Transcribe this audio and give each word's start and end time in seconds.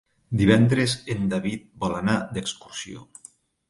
Divendres 0.39 0.95
en 1.17 1.29
David 1.35 1.69
vol 1.87 1.97
anar 2.01 2.19
d'excursió. 2.35 3.09